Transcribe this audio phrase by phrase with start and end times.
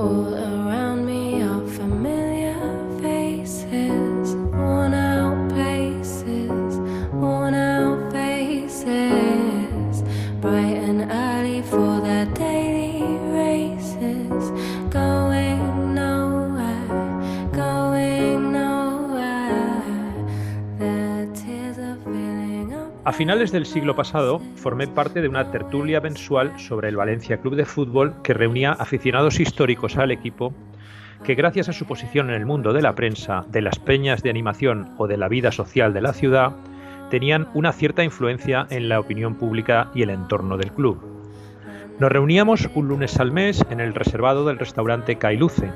[0.00, 0.59] all around.
[23.20, 27.66] Finales del siglo pasado formé parte de una tertulia mensual sobre el Valencia Club de
[27.66, 30.54] Fútbol que reunía aficionados históricos al equipo
[31.22, 34.30] que gracias a su posición en el mundo de la prensa, de las peñas de
[34.30, 36.56] animación o de la vida social de la ciudad,
[37.10, 40.98] tenían una cierta influencia en la opinión pública y el entorno del club.
[41.98, 45.70] Nos reuníamos un lunes al mes en el reservado del restaurante Cailuce,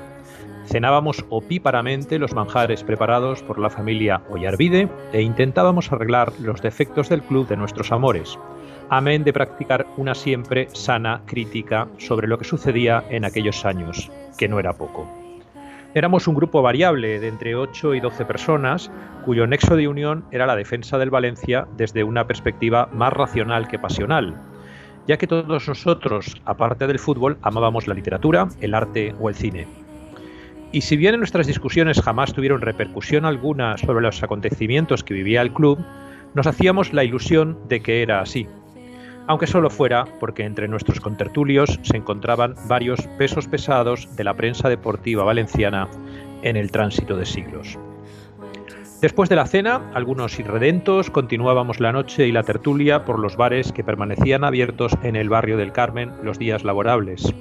[0.66, 7.22] Cenábamos opíparamente los manjares preparados por la familia Ollarvide e intentábamos arreglar los defectos del
[7.22, 8.38] club de nuestros amores,
[8.88, 14.48] amén de practicar una siempre sana crítica sobre lo que sucedía en aquellos años, que
[14.48, 15.06] no era poco.
[15.94, 18.90] Éramos un grupo variable de entre 8 y 12 personas,
[19.24, 23.78] cuyo nexo de unión era la defensa del Valencia desde una perspectiva más racional que
[23.78, 24.34] pasional,
[25.06, 29.83] ya que todos nosotros, aparte del fútbol, amábamos la literatura, el arte o el cine.
[30.74, 35.52] Y si bien nuestras discusiones jamás tuvieron repercusión alguna sobre los acontecimientos que vivía el
[35.52, 35.78] club,
[36.34, 38.48] nos hacíamos la ilusión de que era así,
[39.28, 44.68] aunque solo fuera porque entre nuestros contertulios se encontraban varios pesos pesados de la prensa
[44.68, 45.86] deportiva valenciana
[46.42, 47.78] en el tránsito de siglos.
[49.00, 53.70] Después de la cena, algunos irredentos continuábamos la noche y la tertulia por los bares
[53.70, 57.32] que permanecían abiertos en el barrio del Carmen los días laborables.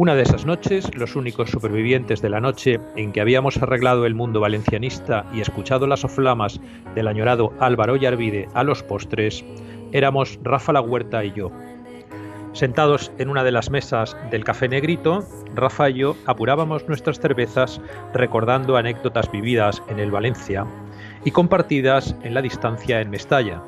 [0.00, 4.14] Una de esas noches, los únicos supervivientes de la noche en que habíamos arreglado el
[4.14, 6.58] mundo valencianista y escuchado las oflamas
[6.94, 9.44] del añorado Álvaro Yarvide a los postres,
[9.92, 11.52] éramos Rafa La Huerta y yo.
[12.54, 15.22] Sentados en una de las mesas del Café Negrito,
[15.54, 17.78] Rafa y yo apurábamos nuestras cervezas
[18.14, 20.64] recordando anécdotas vividas en el Valencia
[21.26, 23.60] y compartidas en la distancia en Mestalla,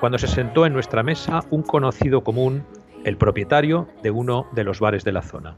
[0.00, 2.62] cuando se sentó en nuestra mesa un conocido común
[3.04, 5.56] el propietario de uno de los bares de la zona.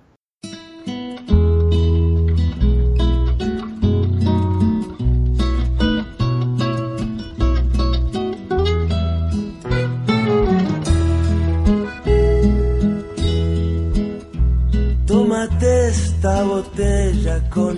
[15.06, 17.73] Tómate esta botella conmigo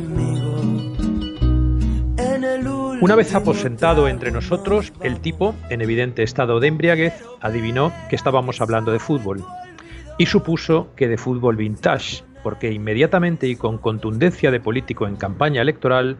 [3.00, 8.60] una vez aposentado entre nosotros, el tipo, en evidente estado de embriaguez, adivinó que estábamos
[8.60, 9.44] hablando de fútbol
[10.18, 15.60] y supuso que de fútbol vintage, porque inmediatamente y con contundencia de político en campaña
[15.60, 16.16] electoral,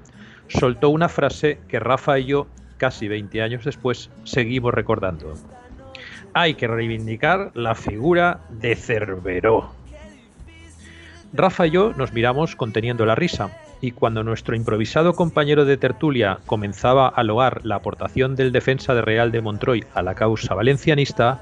[0.49, 5.33] soltó una frase que Rafa y yo, casi 20 años después, seguimos recordando.
[6.35, 9.71] Hay que reivindicar la figura de Cerveró.
[11.33, 13.51] Rafa y yo nos miramos conteniendo la risa,
[13.81, 19.03] y cuando nuestro improvisado compañero de tertulia comenzaba a loar la aportación del defensa de
[19.03, 21.41] Real de Montroy a la causa valencianista,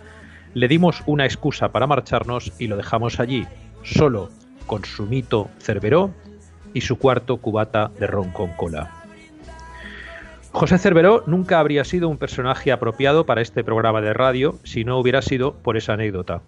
[0.54, 3.46] le dimos una excusa para marcharnos y lo dejamos allí,
[3.82, 4.30] solo,
[4.66, 6.12] con su mito Cerveró
[6.72, 8.90] y su cuarto cubata de ron con cola.
[10.52, 14.98] José Cerveró nunca habría sido un personaje apropiado para este programa de radio si no
[14.98, 16.42] hubiera sido por esa anécdota.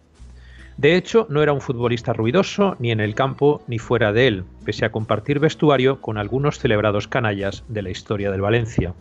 [0.77, 4.45] De hecho, no era un futbolista ruidoso ni en el campo ni fuera de él,
[4.65, 8.93] pese a compartir vestuario con algunos celebrados canallas de la historia del Valencia.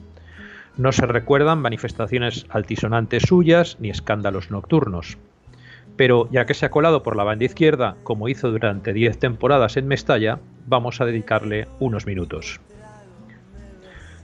[0.77, 5.17] No se recuerdan manifestaciones altisonantes suyas ni escándalos nocturnos.
[5.97, 9.75] Pero ya que se ha colado por la banda izquierda, como hizo durante 10 temporadas
[9.75, 12.61] en Mestalla, vamos a dedicarle unos minutos.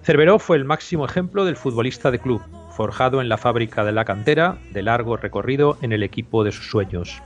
[0.04, 2.42] Cerveró fue el máximo ejemplo del futbolista de club,
[2.72, 6.70] forjado en la fábrica de la cantera, de largo recorrido en el equipo de sus
[6.70, 7.22] sueños.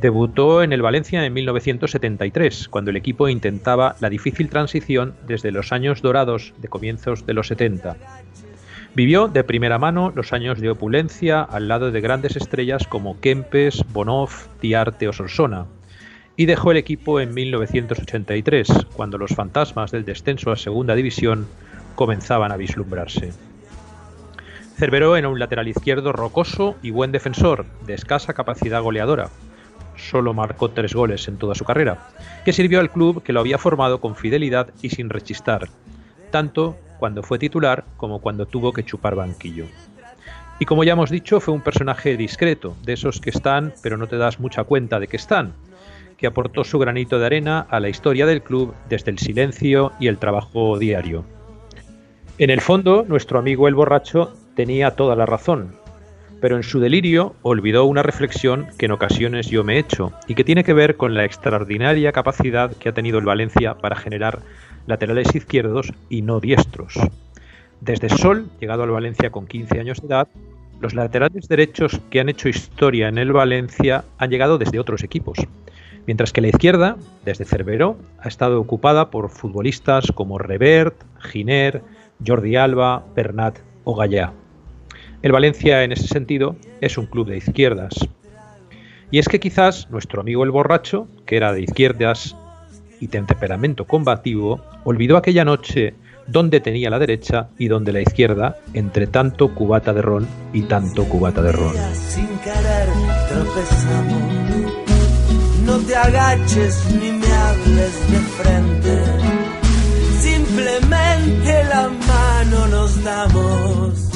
[0.00, 5.72] Debutó en el Valencia en 1973, cuando el equipo intentaba la difícil transición desde los
[5.72, 7.96] años dorados de comienzos de los 70.
[8.94, 13.84] Vivió de primera mano los años de opulencia al lado de grandes estrellas como Kempes,
[13.92, 15.66] Bonoff, Diarte o Sorsona,
[16.36, 21.46] y dejó el equipo en 1983, cuando los fantasmas del descenso a Segunda División
[21.94, 23.32] comenzaban a vislumbrarse.
[24.76, 29.30] Cerveró era un lateral izquierdo rocoso y buen defensor, de escasa capacidad goleadora,
[29.96, 32.08] solo marcó tres goles en toda su carrera,
[32.44, 35.68] que sirvió al club que lo había formado con fidelidad y sin rechistar,
[36.30, 39.66] tanto cuando fue titular como cuando tuvo que chupar banquillo.
[40.58, 44.06] Y como ya hemos dicho, fue un personaje discreto, de esos que están, pero no
[44.06, 45.52] te das mucha cuenta de que están,
[46.16, 50.06] que aportó su granito de arena a la historia del club desde el silencio y
[50.08, 51.24] el trabajo diario.
[52.38, 55.76] En el fondo, nuestro amigo el borracho tenía toda la razón,
[56.40, 60.34] pero en su delirio olvidó una reflexión que en ocasiones yo me he hecho y
[60.34, 64.40] que tiene que ver con la extraordinaria capacidad que ha tenido el Valencia para generar
[64.86, 66.94] laterales izquierdos y no diestros.
[67.80, 70.28] Desde Sol, llegado al Valencia con 15 años de edad,
[70.80, 75.38] los laterales derechos que han hecho historia en el Valencia han llegado desde otros equipos,
[76.06, 81.82] mientras que la izquierda, desde Cervero, ha estado ocupada por futbolistas como Revert, Giner,
[82.24, 84.32] Jordi Alba, Bernat o Gallá.
[85.22, 87.94] El Valencia, en ese sentido, es un club de izquierdas.
[89.10, 92.36] Y es que quizás nuestro amigo el borracho, que era de izquierdas
[93.00, 95.94] y de temperamento combativo, olvidó aquella noche
[96.26, 101.04] dónde tenía la derecha y dónde la izquierda, entre tanto cubata de ron y tanto
[101.04, 101.74] cubata de ron.
[101.94, 102.88] Sin querer.
[105.64, 109.02] No te agaches ni me hables de frente.
[110.20, 114.15] Simplemente la mano nos damos.